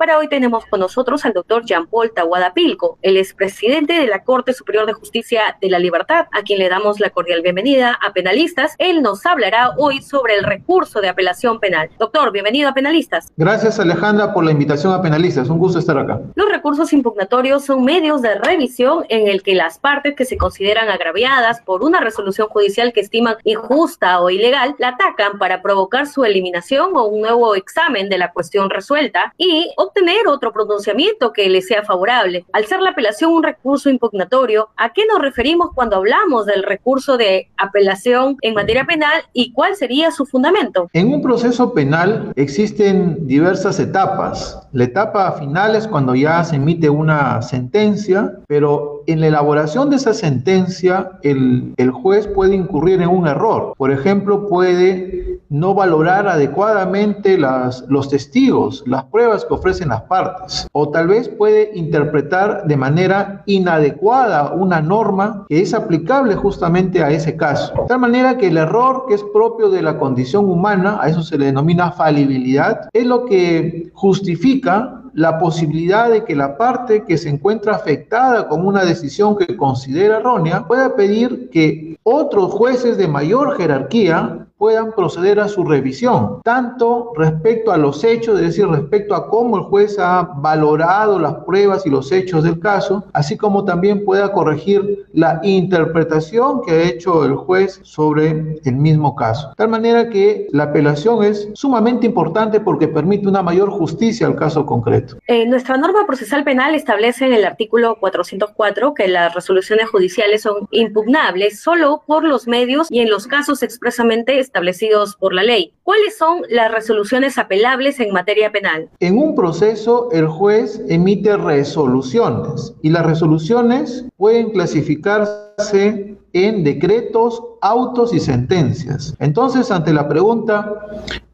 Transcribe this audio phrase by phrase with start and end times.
[0.00, 4.54] Para hoy tenemos con nosotros al doctor Jean-Paul Tawada Pilco, el expresidente de la Corte
[4.54, 8.76] Superior de Justicia de la Libertad, a quien le damos la cordial bienvenida a Penalistas.
[8.78, 11.90] Él nos hablará hoy sobre el recurso de apelación penal.
[11.98, 13.30] Doctor, bienvenido a Penalistas.
[13.36, 15.50] Gracias Alejandra por la invitación a Penalistas.
[15.50, 16.18] Un gusto estar acá.
[16.34, 20.88] Los recursos impugnatorios son medios de revisión en el que las partes que se consideran
[20.88, 26.24] agraviadas por una resolución judicial que estiman injusta o ilegal la atacan para provocar su
[26.24, 31.62] eliminación o un nuevo examen de la cuestión resuelta y obtener otro pronunciamiento que le
[31.62, 32.44] sea favorable.
[32.52, 37.16] Al ser la apelación un recurso impugnatorio, ¿a qué nos referimos cuando hablamos del recurso
[37.16, 40.88] de apelación en materia penal y cuál sería su fundamento?
[40.92, 44.68] En un proceso penal existen diversas etapas.
[44.72, 49.96] La etapa final es cuando ya se emite una sentencia, pero en la elaboración de
[49.96, 53.74] esa sentencia el, el juez puede incurrir en un error.
[53.76, 60.68] Por ejemplo, puede no valorar adecuadamente las, los testigos, las pruebas que ofrecen las partes,
[60.72, 67.10] o tal vez puede interpretar de manera inadecuada una norma que es aplicable justamente a
[67.10, 67.72] ese caso.
[67.74, 71.22] De tal manera que el error que es propio de la condición humana, a eso
[71.22, 77.18] se le denomina falibilidad, es lo que justifica la posibilidad de que la parte que
[77.18, 83.08] se encuentra afectada con una decisión que considera errónea pueda pedir que otros jueces de
[83.08, 89.14] mayor jerarquía puedan proceder a su revisión, tanto respecto a los hechos, es decir, respecto
[89.14, 93.64] a cómo el juez ha valorado las pruebas y los hechos del caso, así como
[93.64, 99.48] también pueda corregir la interpretación que ha hecho el juez sobre el mismo caso.
[99.48, 104.36] De tal manera que la apelación es sumamente importante porque permite una mayor justicia al
[104.36, 105.16] caso concreto.
[105.26, 110.68] Eh, nuestra norma procesal penal establece en el artículo 404 que las resoluciones judiciales son
[110.70, 115.72] impugnables solo por los medios y en los casos expresamente establecidos por la ley.
[115.84, 118.88] ¿Cuáles son las resoluciones apelables en materia penal?
[118.98, 128.14] En un proceso, el juez emite resoluciones y las resoluciones pueden clasificarse en decretos, autos
[128.14, 129.14] y sentencias.
[129.18, 130.74] Entonces, ante la pregunta,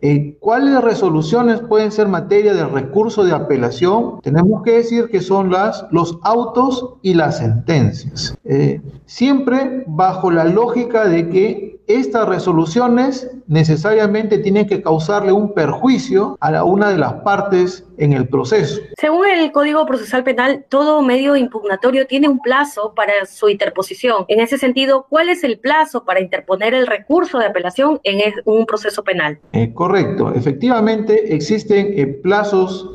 [0.00, 4.21] eh, ¿cuáles resoluciones pueden ser materia de recurso de apelación?
[4.22, 8.37] Tenemos que decir que son las, los autos y las sentencias.
[8.44, 16.37] Eh, siempre bajo la lógica de que estas resoluciones necesariamente tienen que causarle un perjuicio
[16.41, 18.81] a la, una de las partes en el proceso.
[18.99, 24.25] Según el Código Procesal Penal, todo medio impugnatorio tiene un plazo para su interposición.
[24.29, 28.67] En ese sentido, ¿cuál es el plazo para interponer el recurso de apelación en un
[28.67, 29.39] proceso penal?
[29.53, 32.91] Eh, correcto, efectivamente existen eh, plazos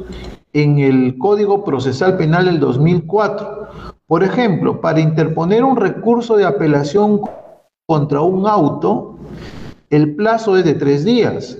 [0.53, 3.69] en el Código Procesal Penal del 2004.
[4.05, 7.21] Por ejemplo, para interponer un recurso de apelación
[7.91, 9.15] contra un auto,
[9.91, 11.57] el plazo es de tres días.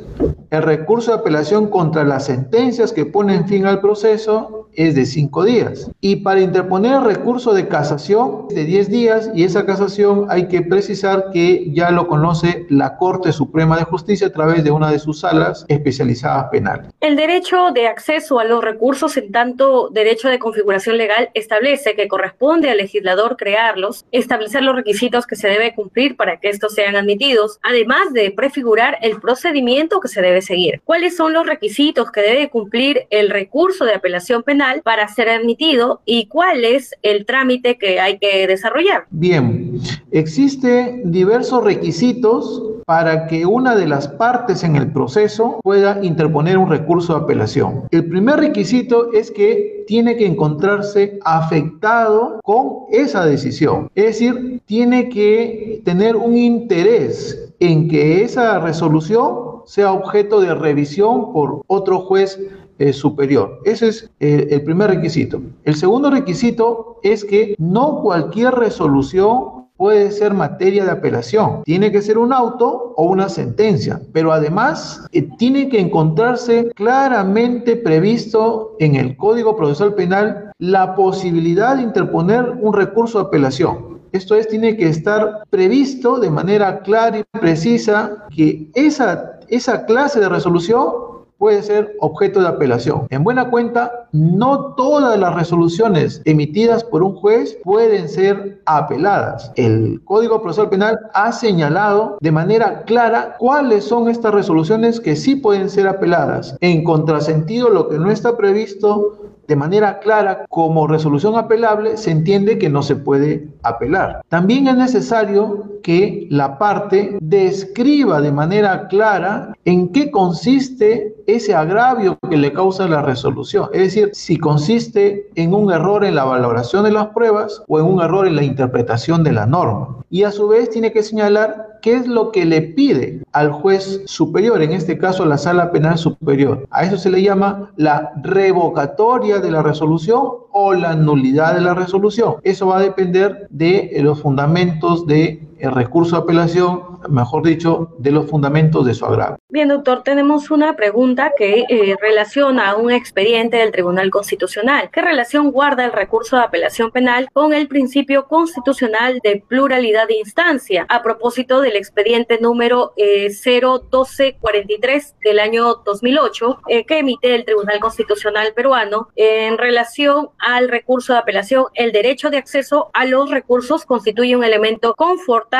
[0.51, 5.43] El recurso de apelación contra las sentencias que ponen fin al proceso es de cinco
[5.43, 5.91] días.
[5.99, 10.61] Y para interponer el recurso de casación de diez días y esa casación hay que
[10.61, 14.99] precisar que ya lo conoce la Corte Suprema de Justicia a través de una de
[14.99, 16.89] sus salas especializadas penal.
[17.01, 22.07] El derecho de acceso a los recursos en tanto derecho de configuración legal establece que
[22.07, 26.95] corresponde al legislador crearlos, establecer los requisitos que se debe cumplir para que estos sean
[26.95, 30.81] admitidos, además de prefigurar el procedimiento que se debe seguir.
[30.85, 36.01] ¿Cuáles son los requisitos que debe cumplir el recurso de apelación penal para ser admitido
[36.05, 39.05] y cuál es el trámite que hay que desarrollar?
[39.09, 39.79] Bien,
[40.11, 46.69] existen diversos requisitos para que una de las partes en el proceso pueda interponer un
[46.69, 47.83] recurso de apelación.
[47.91, 55.09] El primer requisito es que tiene que encontrarse afectado con esa decisión, es decir, tiene
[55.09, 62.39] que tener un interés en que esa resolución sea objeto de revisión por otro juez
[62.79, 63.59] eh, superior.
[63.63, 65.39] Ese es eh, el primer requisito.
[65.63, 71.61] El segundo requisito es que no cualquier resolución puede ser materia de apelación.
[71.63, 77.75] Tiene que ser un auto o una sentencia, pero además eh, tiene que encontrarse claramente
[77.75, 83.90] previsto en el Código Procesal Penal la posibilidad de interponer un recurso de apelación.
[84.11, 90.19] Esto es, tiene que estar previsto de manera clara y precisa que esa, esa clase
[90.19, 91.11] de resolución
[91.41, 93.07] puede ser objeto de apelación.
[93.09, 99.51] En buena cuenta, no todas las resoluciones emitidas por un juez pueden ser apeladas.
[99.55, 105.35] El Código Procesal Penal ha señalado de manera clara cuáles son estas resoluciones que sí
[105.35, 106.55] pueden ser apeladas.
[106.61, 112.57] En contrasentido, lo que no está previsto de manera clara como resolución apelable, se entiende
[112.57, 114.21] que no se puede apelar.
[114.29, 122.17] También es necesario que la parte describa de manera clara en qué consiste ese agravio
[122.29, 123.69] que le causa la resolución.
[123.73, 127.85] Es decir, si consiste en un error en la valoración de las pruebas o en
[127.85, 129.97] un error en la interpretación de la norma.
[130.09, 134.01] Y a su vez tiene que señalar qué es lo que le pide al juez
[134.05, 136.67] superior, en este caso la sala penal superior.
[136.71, 141.73] A eso se le llama la revocatoria de la resolución o la nulidad de la
[141.73, 142.35] resolución.
[142.43, 148.11] Eso va a depender de los fundamentos de el recurso de apelación, mejor dicho, de
[148.11, 149.37] los fundamentos de su agravio.
[149.49, 154.89] Bien, doctor, tenemos una pregunta que eh, relaciona a un expediente del Tribunal Constitucional.
[154.91, 160.17] ¿Qué relación guarda el recurso de apelación penal con el principio constitucional de pluralidad de
[160.17, 160.85] instancia?
[160.89, 167.79] A propósito del expediente número eh, 01243 del año 2008 eh, que emite el Tribunal
[167.79, 173.85] Constitucional peruano en relación al recurso de apelación, el derecho de acceso a los recursos
[173.85, 175.50] constituye un elemento confortable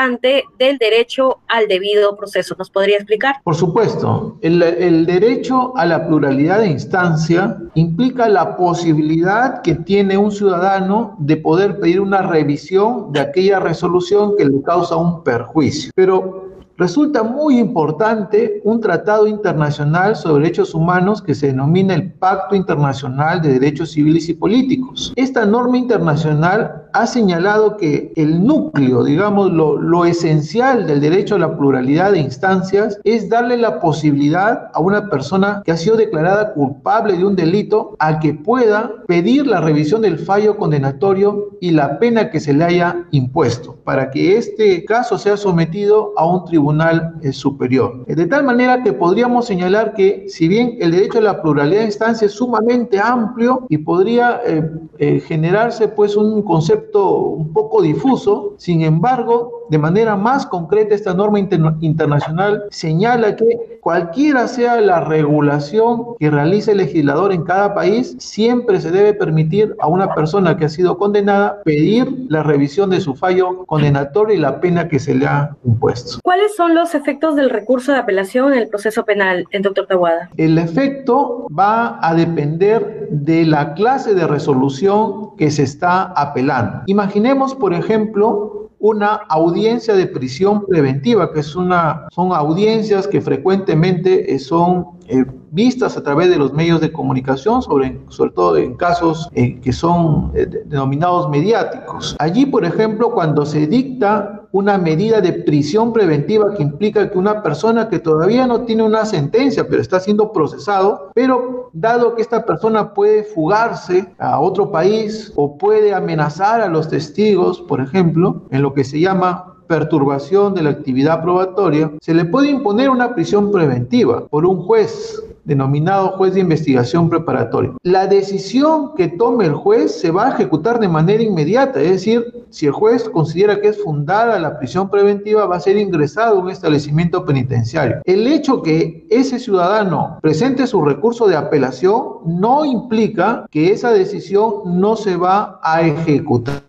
[0.58, 2.54] del derecho al debido proceso.
[2.58, 3.36] ¿Nos podría explicar?
[3.44, 10.16] Por supuesto, el, el derecho a la pluralidad de instancia implica la posibilidad que tiene
[10.16, 15.92] un ciudadano de poder pedir una revisión de aquella resolución que le causa un perjuicio.
[15.94, 16.51] Pero
[16.82, 23.40] Resulta muy importante un tratado internacional sobre derechos humanos que se denomina el Pacto Internacional
[23.40, 25.12] de Derechos Civiles y Políticos.
[25.14, 31.38] Esta norma internacional ha señalado que el núcleo, digamos, lo, lo esencial del derecho a
[31.38, 36.52] la pluralidad de instancias es darle la posibilidad a una persona que ha sido declarada
[36.52, 42.00] culpable de un delito a que pueda pedir la revisión del fallo condenatorio y la
[42.00, 46.71] pena que se le haya impuesto, para que este caso sea sometido a un tribunal
[46.72, 48.04] tribunal eh, superior.
[48.06, 51.86] De tal manera que podríamos señalar que si bien el derecho a la pluralidad de
[51.86, 58.54] instancias es sumamente amplio y podría eh, eh, generarse pues un concepto un poco difuso,
[58.58, 66.14] sin embargo, de manera más concreta esta norma internacional señala que cualquiera sea la regulación
[66.18, 70.66] que realice el legislador en cada país, siempre se debe permitir a una persona que
[70.66, 75.14] ha sido condenada pedir la revisión de su fallo condenatorio y la pena que se
[75.14, 76.18] le ha impuesto.
[76.22, 80.28] ¿Cuáles son los efectos del recurso de apelación en el proceso penal, en doctor Tawada?
[80.36, 86.82] El efecto va a depender de la clase de resolución que se está apelando.
[86.88, 94.36] Imaginemos, por ejemplo, una audiencia de prisión preventiva, que es una, son audiencias que frecuentemente
[94.40, 99.28] son eh, vistas a través de los medios de comunicación, sobre, sobre todo en casos
[99.34, 102.16] eh, que son eh, denominados mediáticos.
[102.18, 107.42] Allí, por ejemplo, cuando se dicta una medida de prisión preventiva que implica que una
[107.42, 112.44] persona que todavía no tiene una sentencia, pero está siendo procesado, pero dado que esta
[112.44, 118.62] persona puede fugarse a otro país o puede amenazar a los testigos, por ejemplo, en
[118.62, 123.50] lo que se llama perturbación de la actividad probatoria, se le puede imponer una prisión
[123.50, 127.72] preventiva por un juez denominado juez de investigación preparatoria.
[127.82, 132.44] La decisión que tome el juez se va a ejecutar de manera inmediata, es decir,
[132.50, 136.42] si el juez considera que es fundada la prisión preventiva, va a ser ingresado a
[136.42, 138.00] un establecimiento penitenciario.
[138.04, 144.80] El hecho que ese ciudadano presente su recurso de apelación no implica que esa decisión
[144.80, 146.62] no se va a ejecutar.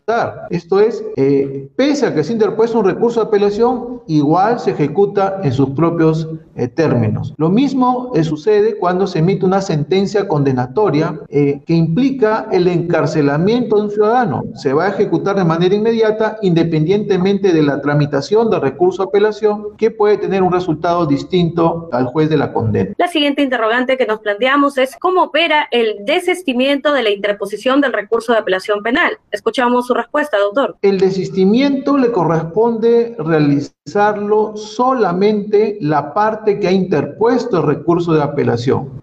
[0.49, 5.39] Esto es, eh, pese a que se interpuesto un recurso de apelación, igual se ejecuta
[5.43, 7.33] en sus propios eh, términos.
[7.37, 13.81] Lo mismo eh, sucede cuando se emite una sentencia condenatoria que implica el encarcelamiento de
[13.83, 14.43] un ciudadano.
[14.55, 19.75] Se va a ejecutar de manera inmediata independientemente de la tramitación del recurso de apelación
[19.77, 22.93] que puede tener un resultado distinto al juez de la condena.
[22.97, 27.93] La siguiente interrogante que nos planteamos es cómo opera el desistimiento de la interposición del
[27.93, 29.17] recurso de apelación penal.
[29.31, 30.77] Escuchamos respuesta, doctor.
[30.81, 38.52] El desistimiento le corresponde realizarlo solamente la parte que ha interpuesto el recurso de apelación.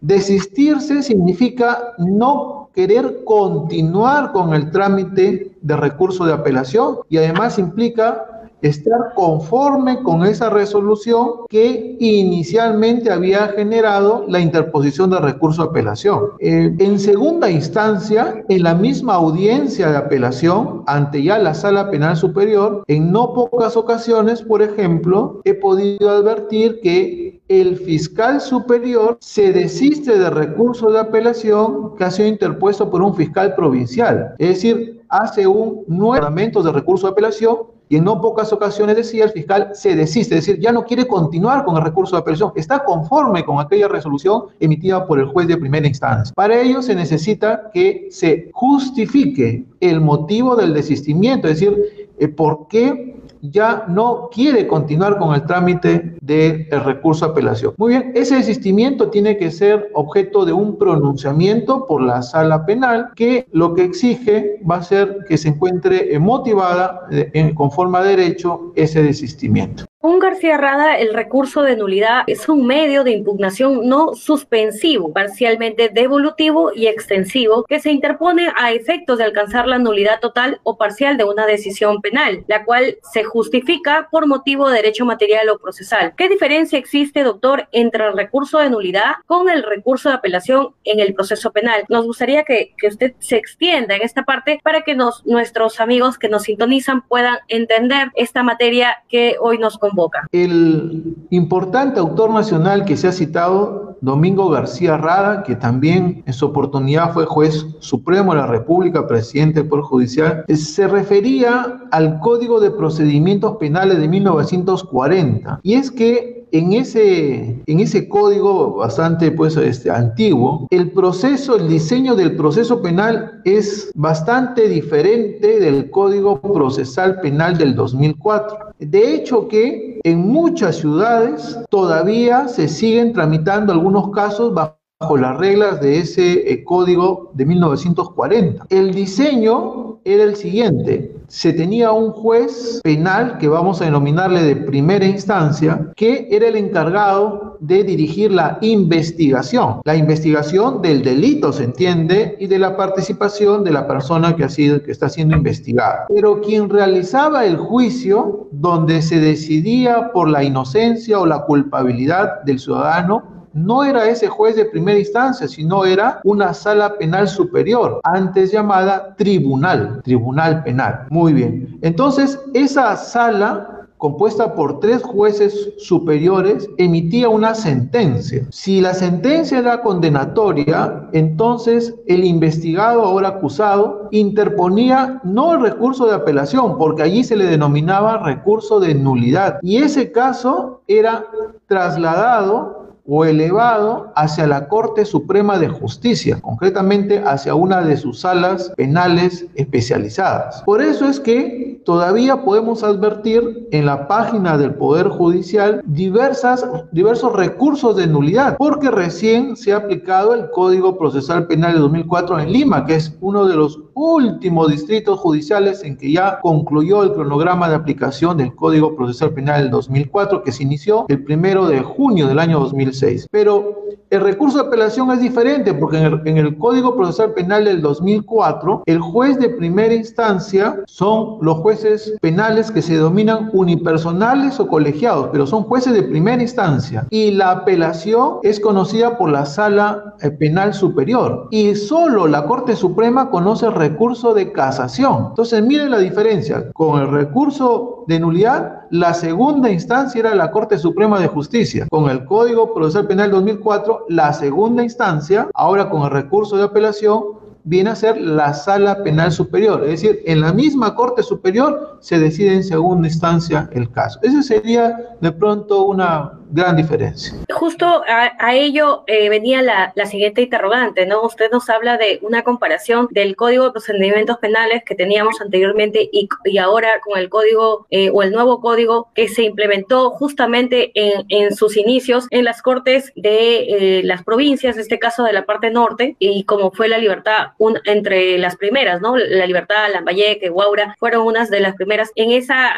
[0.00, 8.39] Desistirse significa no querer continuar con el trámite de recurso de apelación y además implica
[8.62, 16.20] estar conforme con esa resolución que inicialmente había generado la interposición de recurso de apelación.
[16.38, 22.16] Eh, en segunda instancia, en la misma audiencia de apelación, ante ya la sala penal
[22.16, 29.52] superior, en no pocas ocasiones, por ejemplo, he podido advertir que el fiscal superior se
[29.52, 34.34] desiste de recurso de apelación que ha sido interpuesto por un fiscal provincial.
[34.38, 37.56] Es decir, hace un nuevo de recurso de apelación
[37.90, 41.08] y en no pocas ocasiones decía el fiscal se desiste, es decir, ya no quiere
[41.08, 45.48] continuar con el recurso de apelación, está conforme con aquella resolución emitida por el juez
[45.48, 46.32] de primera instancia.
[46.36, 52.68] Para ello se necesita que se justifique el motivo del desistimiento, es decir, eh, por
[52.68, 57.74] qué ya no quiere continuar con el trámite del recurso de apelación.
[57.76, 63.08] Muy bien, ese desistimiento tiene que ser objeto de un pronunciamiento por la sala penal
[63.16, 68.16] que lo que exige va a ser que se encuentre motivada eh, con forma de
[68.16, 69.89] derecho ese desistimiento.
[70.02, 75.90] Un García Rada, el recurso de nulidad es un medio de impugnación no suspensivo, parcialmente
[75.90, 81.18] devolutivo y extensivo, que se interpone a efectos de alcanzar la nulidad total o parcial
[81.18, 86.14] de una decisión penal, la cual se justifica por motivo de derecho material o procesal.
[86.16, 91.00] ¿Qué diferencia existe, doctor, entre el recurso de nulidad con el recurso de apelación en
[91.00, 91.84] el proceso penal?
[91.90, 96.18] Nos gustaría que, que usted se extienda en esta parte para que nos, nuestros amigos
[96.18, 100.26] que nos sintonizan puedan entender esta materia que hoy nos convoca.
[100.32, 106.46] El importante autor nacional que se ha citado, Domingo García Rada, que también en su
[106.46, 112.60] oportunidad fue juez supremo de la República, presidente del Poder Judicial, se refería al Código
[112.60, 115.60] de Procedimientos Penales de 1940.
[115.62, 121.68] Y es que en ese, en ese código bastante pues, este, antiguo, el proceso, el
[121.68, 128.56] diseño del proceso penal es bastante diferente del Código Procesal Penal del 2004.
[128.78, 135.80] De hecho que en muchas ciudades todavía se siguen tramitando algunos casos bajo las reglas
[135.80, 138.66] de ese eh, código de 1940.
[138.68, 141.14] El diseño era el siguiente.
[141.28, 146.56] Se tenía un juez penal, que vamos a denominarle de primera instancia, que era el
[146.56, 149.80] encargado de dirigir la investigación.
[149.84, 154.48] La investigación del delito, se entiende, y de la participación de la persona que, ha
[154.48, 156.06] sido, que está siendo investigada.
[156.08, 162.58] Pero quien realizaba el juicio, donde se decidía por la inocencia o la culpabilidad del
[162.58, 168.52] ciudadano, no era ese juez de primera instancia, sino era una sala penal superior, antes
[168.52, 171.06] llamada tribunal, tribunal penal.
[171.10, 171.78] Muy bien.
[171.82, 178.46] Entonces, esa sala compuesta por tres jueces superiores, emitía una sentencia.
[178.50, 186.14] Si la sentencia era condenatoria, entonces el investigado, ahora acusado, interponía no el recurso de
[186.14, 189.58] apelación, porque allí se le denominaba recurso de nulidad.
[189.60, 191.26] Y ese caso era
[191.66, 192.79] trasladado
[193.12, 199.46] o elevado hacia la Corte Suprema de Justicia, concretamente hacia una de sus salas penales
[199.56, 200.62] especializadas.
[200.62, 207.32] Por eso es que todavía podemos advertir en la página del Poder Judicial diversas, diversos
[207.32, 212.52] recursos de nulidad, porque recién se ha aplicado el Código Procesal Penal de 2004 en
[212.52, 217.68] Lima, que es uno de los últimos distritos judiciales en que ya concluyó el cronograma
[217.68, 222.28] de aplicación del Código Procesal Penal del 2004, que se inició el primero de junio
[222.28, 222.99] del año 2006.
[223.30, 228.82] Pero el recurso de apelación es diferente porque en el, Código Procesal Penal del 2004,
[228.86, 235.28] el juez de primera instancia son los jueces penales que se denominan unipersonales o colegiados,
[235.32, 237.06] pero son jueces de primera instancia.
[237.10, 241.48] Y la apelación es conocida por la Sala eh, Penal Superior.
[241.50, 245.26] Y solo la Corte Suprema conoce el recurso de casación.
[245.30, 246.70] Entonces, miren la diferencia.
[246.72, 251.86] Con el recurso de nulidad, la segunda instancia era la Corte Suprema de Justicia.
[251.88, 257.22] Con el Código Procesal Penal 2004, la segunda instancia, ahora con el recurso de apelación,
[257.62, 259.84] viene a ser la sala penal superior.
[259.84, 264.18] Es decir, en la misma Corte Superior se decide en segunda instancia el caso.
[264.22, 267.34] Ese sería de pronto una gran diferencia.
[267.52, 271.22] Justo a, ello eh, venía la, siguiente interrogante, ¿no?
[271.22, 276.28] Usted nos habla de una comparación del Código de Procedimientos Penales que teníamos anteriormente y,
[276.58, 281.76] ahora con el código eh, o el nuevo código que se implementó justamente en, sus
[281.76, 286.16] inicios en las cortes de eh, las provincias, en este caso de la parte norte,
[286.18, 287.48] y como fue la libertad
[287.84, 289.16] entre las primeras, ¿no?
[289.16, 292.10] La libertad, Lambayeque, Guaura, fueron unas de las primeras.
[292.16, 292.74] En esa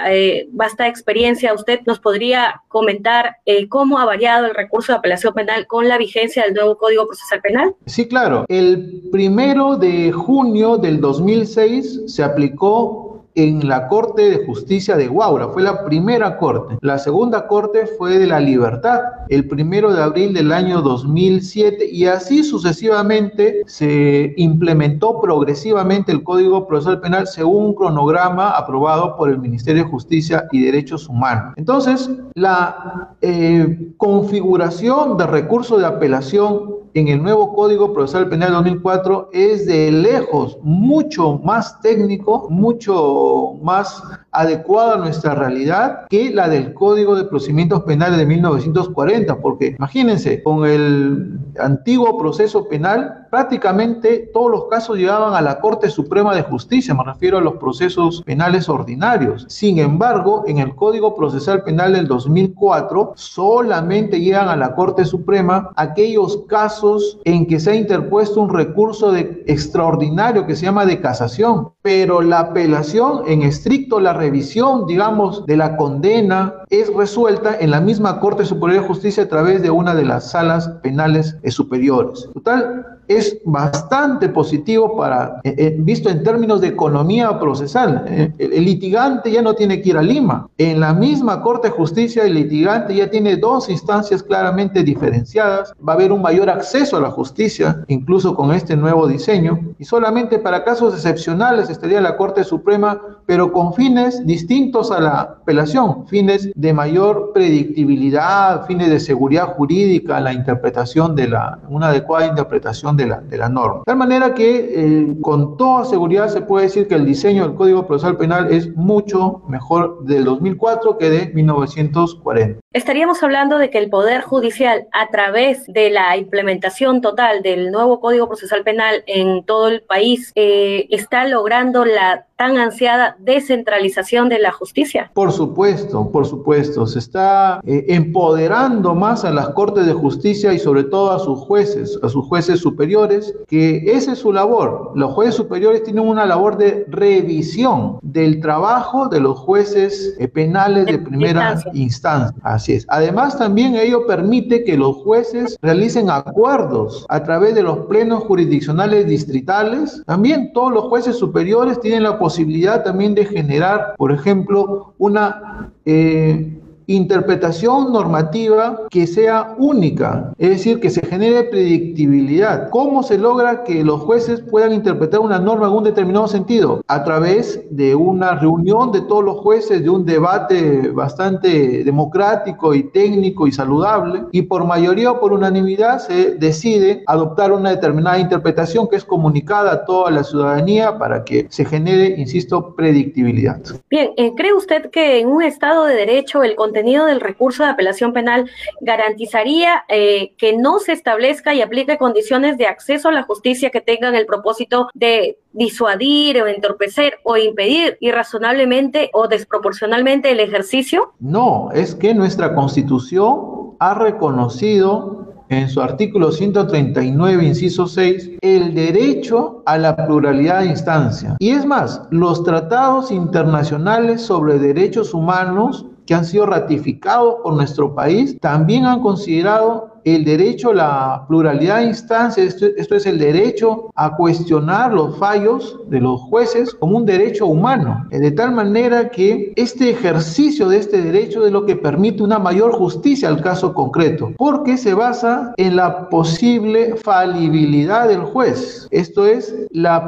[0.51, 3.37] vasta experiencia, ¿usted nos podría comentar
[3.69, 7.41] cómo ha variado el recurso de apelación penal con la vigencia del nuevo Código Procesal
[7.41, 7.75] Penal?
[7.87, 8.45] Sí, claro.
[8.49, 15.49] El primero de junio del 2006 se aplicó en la Corte de Justicia de Guaura.
[15.49, 16.77] Fue la primera corte.
[16.81, 22.07] La segunda corte fue de la Libertad, el primero de abril del año 2007 y
[22.07, 29.39] así sucesivamente se implementó progresivamente el Código Procesal Penal según un cronograma aprobado por el
[29.39, 31.55] Ministerio de Justicia y Derechos Humanos.
[31.57, 39.31] Entonces, la eh, configuración de recurso de apelación en el nuevo Código Procesal Penal 2004
[39.33, 46.75] es de lejos mucho más técnico, mucho más adecuada a nuestra realidad que la del
[46.75, 54.51] Código de Procedimientos Penales de 1940, porque imagínense, con el antiguo proceso penal, prácticamente todos
[54.51, 58.69] los casos llegaban a la Corte Suprema de Justicia, me refiero a los procesos penales
[58.69, 59.45] ordinarios.
[59.49, 65.71] Sin embargo, en el Código Procesal Penal del 2004, solamente llegan a la Corte Suprema
[65.77, 71.01] aquellos casos en que se ha interpuesto un recurso de extraordinario que se llama de
[71.01, 77.73] casación, pero la apelación en estricto la revisión, digamos, de la condena es resuelta en
[77.73, 82.29] la misma Corte Superior de Justicia a través de una de las salas penales superiores.
[82.33, 88.05] Total, es bastante positivo para, eh, eh, visto en términos de economía procesal.
[88.09, 90.49] Eh, el litigante ya no tiene que ir a Lima.
[90.59, 95.73] En la misma Corte de Justicia, el litigante ya tiene dos instancias claramente diferenciadas.
[95.87, 99.61] Va a haber un mayor acceso a la justicia, incluso con este nuevo diseño.
[99.79, 105.21] Y solamente para casos excepcionales estaría la Corte Suprema, pero con fines distintos a la
[105.21, 112.27] apelación, fines de mayor predictibilidad, fines de seguridad jurídica, la interpretación de la, una adecuada
[112.27, 113.79] interpretación de de la norma.
[113.79, 117.55] De tal manera que eh, con toda seguridad se puede decir que el diseño del
[117.55, 122.62] Código Procesal Penal es mucho mejor del 2004 que de 1940.
[122.73, 128.01] Estaríamos hablando de que el Poder Judicial, a través de la implementación total del nuevo
[128.01, 134.41] Código Procesal Penal en todo el país, eh, está logrando la tan ansiada descentralización de
[134.41, 135.13] la justicia?
[135.15, 136.89] Por supuesto, por supuesto.
[136.89, 141.39] Se está eh, empoderando más a las Cortes de Justicia y sobre todo a sus
[141.39, 144.91] jueces, a sus jueces superiores, que esa es su labor.
[144.97, 150.87] Los jueces superiores tienen una labor de revisión del trabajo de los jueces eh, penales
[150.87, 152.35] de, primera instancia.
[152.63, 152.87] Así es.
[152.91, 159.09] Además, también ello permite que los jueces realicen acuerdos a través de los plenos jurisdiccionales
[159.09, 160.01] distritales.
[160.07, 166.62] También todos los jueces superiores tienen la posibilidad también de generar, por ejemplo, una eh,
[166.87, 172.71] interpretación normativa que sea única, es decir, que se genere predictibilidad.
[172.71, 176.83] ¿Cómo se logra que los jueces puedan interpretar una norma en un determinado sentido?
[176.89, 182.85] A través de una reunión de todos los jueces, de un debate bastante democrático y
[182.85, 188.89] técnico y saludable, y por mayoría o por unanimidad se decide adoptar una determinada interpretación
[188.89, 193.61] que es comunicada a toda la ciudadanía para que se genere, insisto, predictibilidad.
[193.91, 197.69] Bien, eh, ¿cree usted que en un Estado de Derecho el contenido del recurso de
[197.69, 203.25] apelación penal garantizaría eh, que no se establezca y aplique condiciones de acceso a la
[203.25, 210.41] justicia que tengan el propósito de disuadir o entorpecer o impedir irrazonablemente o desproporcionalmente el
[210.41, 211.13] ejercicio?
[211.21, 219.63] No, es que nuestra constitución ha reconocido en su artículo 139, inciso 6, el derecho
[219.67, 221.37] a la pluralidad de instancia.
[221.39, 227.95] Y es más, los tratados internacionales sobre derechos humanos que han sido ratificados por nuestro
[227.95, 233.91] país también han considerado el derecho a la pluralidad de instancias, esto, es el derecho
[233.95, 239.53] a cuestionar los fallos de los jueces como un derecho humano, de tal manera que
[239.57, 244.33] este ejercicio de este derecho es lo que permite una mayor justicia al caso concreto,
[244.37, 250.07] porque se basa en la posible falibilidad del juez, esto es la,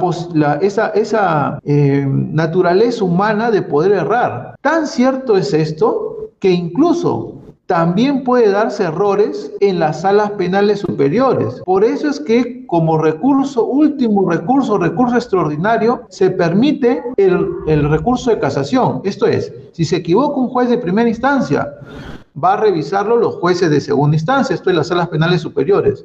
[0.61, 4.57] esa, esa eh, naturaleza humana de poder errar.
[4.61, 7.34] Tan cierto es esto que incluso
[7.67, 11.63] también puede darse errores en las salas penales superiores.
[11.65, 18.31] Por eso es que como recurso, último recurso, recurso extraordinario, se permite el, el recurso
[18.31, 19.01] de casación.
[19.05, 21.73] Esto es, si se equivoca un juez de primera instancia,
[22.43, 26.05] va a revisarlo los jueces de segunda instancia, esto es las salas penales superiores.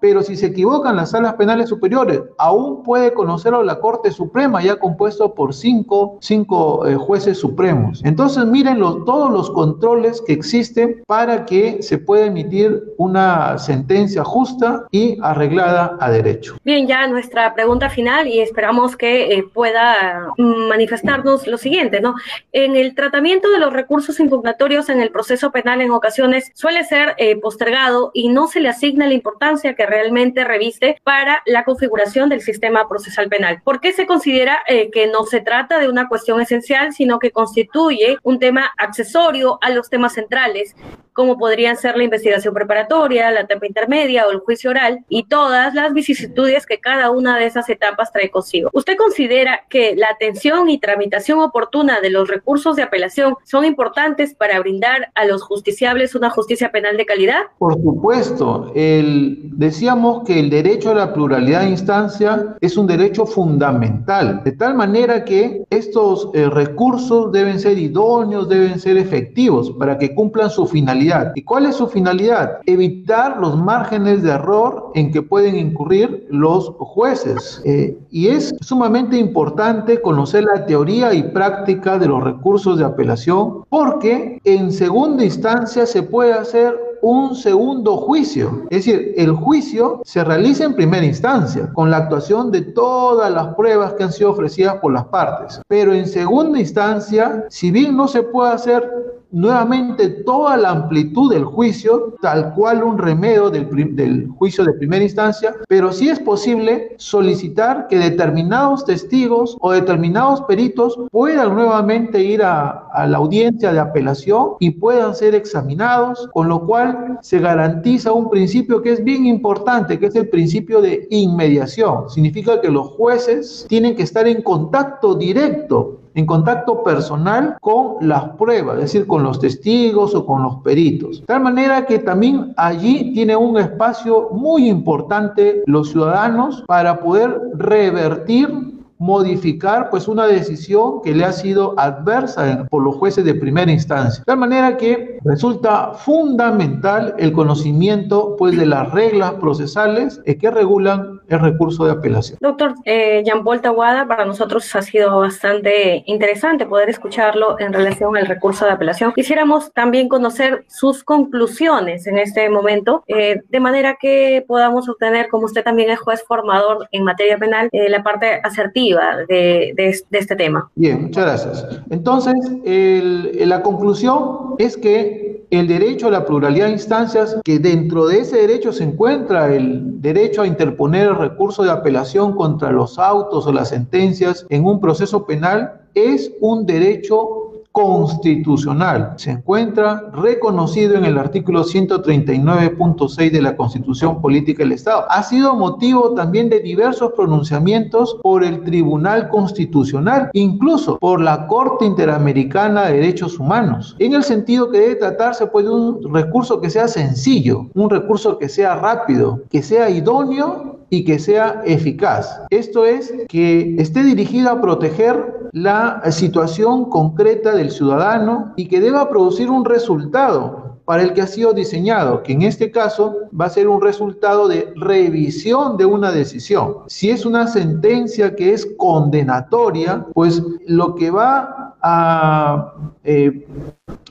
[0.00, 4.76] Pero si se equivocan las salas penales superiores, aún puede conocerlo la Corte Suprema, ya
[4.76, 8.02] compuesto por cinco, cinco eh, jueces supremos.
[8.04, 14.86] Entonces miren todos los controles que existen para que se pueda emitir una sentencia justa
[14.90, 16.56] y arreglada a derecho.
[16.64, 22.14] Bien, ya nuestra pregunta final y esperamos que eh, pueda mm, manifestarnos lo siguiente, ¿no?
[22.52, 27.14] En el tratamiento de los recursos impugnatorios en el proceso penal, en ocasiones suele ser
[27.18, 32.28] eh, postergado y no se le asigna la importancia que realmente reviste para la configuración
[32.28, 33.60] del sistema procesal penal.
[33.62, 37.30] ¿Por qué se considera eh, que no se trata de una cuestión esencial, sino que
[37.30, 40.74] constituye un tema accesorio a los temas centrales?
[41.18, 45.74] Como podrían ser la investigación preparatoria, la etapa intermedia o el juicio oral, y todas
[45.74, 48.70] las vicisitudes que cada una de esas etapas trae consigo.
[48.72, 54.32] ¿Usted considera que la atención y tramitación oportuna de los recursos de apelación son importantes
[54.32, 57.40] para brindar a los justiciables una justicia penal de calidad?
[57.58, 64.44] Por supuesto, decíamos que el derecho a la pluralidad de instancia es un derecho fundamental,
[64.44, 70.14] de tal manera que estos eh, recursos deben ser idóneos, deben ser efectivos para que
[70.14, 71.07] cumplan su finalidad.
[71.34, 72.58] ¿Y cuál es su finalidad?
[72.66, 77.62] Evitar los márgenes de error en que pueden incurrir los jueces.
[77.64, 83.64] Eh, y es sumamente importante conocer la teoría y práctica de los recursos de apelación
[83.68, 88.66] porque en segunda instancia se puede hacer un segundo juicio.
[88.70, 93.54] Es decir, el juicio se realiza en primera instancia, con la actuación de todas las
[93.54, 95.60] pruebas que han sido ofrecidas por las partes.
[95.68, 98.90] Pero en segunda instancia, si bien no se puede hacer
[99.30, 105.54] nuevamente toda la amplitud del juicio, tal cual un remedio del, juicio de primera instancia,
[105.68, 113.06] pero sí es posible solicitar que determinados testigos o determinados peritos puedan nuevamente ir a
[113.06, 118.82] la audiencia de apelación y puedan ser examinados, con lo cual se garantiza un principio
[118.82, 122.08] que es bien importante, que es el principio de inmediación.
[122.08, 128.24] Significa que los jueces tienen que estar en contacto directo en contacto personal con las
[128.30, 131.20] pruebas, es decir, con los testigos o con los peritos.
[131.20, 137.40] De tal manera que también allí tiene un espacio muy importante los ciudadanos para poder
[137.54, 143.70] revertir modificar pues una decisión que le ha sido adversa por los jueces de primera
[143.70, 144.20] instancia.
[144.20, 151.20] De tal manera que resulta fundamental el conocimiento pues de las reglas procesales que regulan
[151.28, 152.38] el recurso de apelación.
[152.40, 158.16] Doctor eh, Jean Paul Tawada, para nosotros ha sido bastante interesante poder escucharlo en relación
[158.16, 159.12] al recurso de apelación.
[159.12, 165.44] Quisiéramos también conocer sus conclusiones en este momento, eh, de manera que podamos obtener, como
[165.44, 168.87] usted también es juez formador en materia penal, eh, la parte asertiva
[169.28, 169.74] de,
[170.10, 170.70] este tema.
[170.74, 171.80] Bien, muchas gracias.
[171.90, 178.20] Entonces, la conclusión es que el derecho a la pluralidad de instancias, que dentro de
[178.20, 183.46] ese derecho se encuentra el derecho a interponer el recurso de apelación contra los autos
[183.46, 187.47] o las sentencias en un proceso penal, es un derecho
[187.78, 189.14] constitucional.
[189.18, 195.06] Se encuentra reconocido en el artículo 139.6 de la Constitución Política del Estado.
[195.08, 201.84] Ha sido motivo también de diversos pronunciamientos por el Tribunal Constitucional, incluso por la Corte
[201.84, 206.70] Interamericana de Derechos Humanos, en el sentido que debe tratarse pues, de un recurso que
[206.70, 212.40] sea sencillo, un recurso que sea rápido, que sea idóneo y que sea eficaz.
[212.50, 219.08] Esto es que esté dirigido a proteger la situación concreta del ciudadano y que deba
[219.08, 223.50] producir un resultado para el que ha sido diseñado, que en este caso va a
[223.50, 226.76] ser un resultado de revisión de una decisión.
[226.86, 232.72] Si es una sentencia que es condenatoria, pues lo que va a
[233.04, 233.46] eh,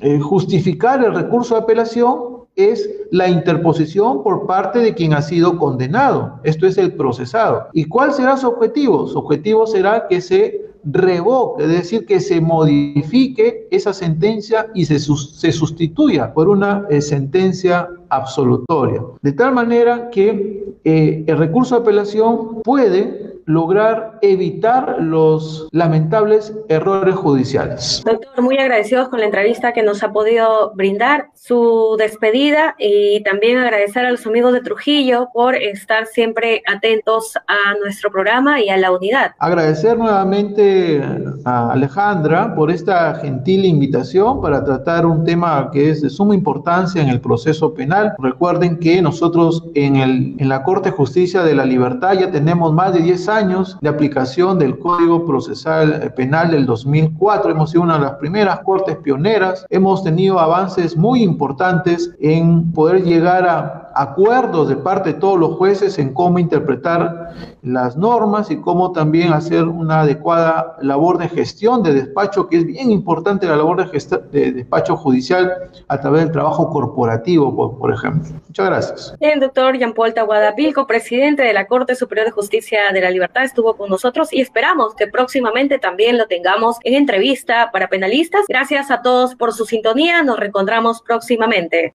[0.02, 5.58] eh, justificar el recurso de apelación es la interposición por parte de quien ha sido
[5.58, 6.40] condenado.
[6.44, 7.68] Esto es el procesado.
[7.72, 9.08] ¿Y cuál será su objetivo?
[9.08, 15.00] Su objetivo será que se revoque, es decir, que se modifique esa sentencia y se,
[15.00, 19.04] se sustituya por una eh, sentencia absolutoria.
[19.22, 27.16] De tal manera que eh, el recurso de apelación puede lograr evitar los lamentables errores
[27.16, 28.04] judiciales.
[28.06, 33.58] Doctor, muy agradecidos con la entrevista que nos ha podido brindar, su despedida y también
[33.58, 38.76] agradecer a los amigos de Trujillo por estar siempre atentos a nuestro programa y a
[38.76, 39.32] la unidad.
[39.40, 41.02] Agradecer nuevamente
[41.46, 47.02] a Alejandra por esta gentil invitación para tratar un tema que es de suma importancia
[47.02, 48.14] en el proceso penal.
[48.20, 52.74] Recuerden que nosotros en, el, en la Corte de Justicia de la Libertad ya tenemos
[52.74, 57.52] más de 10 años años de aplicación del Código Procesal Penal del 2004.
[57.52, 59.66] Hemos sido una de las primeras cortes pioneras.
[59.70, 65.56] Hemos tenido avances muy importantes en poder llegar a acuerdos de parte de todos los
[65.56, 71.84] jueces en cómo interpretar las normas y cómo también hacer una adecuada labor de gestión
[71.84, 75.52] de despacho, que es bien importante la labor de, de despacho judicial
[75.88, 78.30] a través del trabajo corporativo, por, ejemplo.
[78.48, 79.16] Muchas gracias.
[79.20, 83.44] El doctor Jean Paul Tahuadapilco, presidente de la Corte Superior de Justicia de la Libertad,
[83.44, 88.46] estuvo con nosotros y esperamos que próximamente también lo tengamos en entrevista para penalistas.
[88.48, 90.24] Gracias a todos por su sintonía.
[90.24, 91.86] Nos reencontramos próximamente.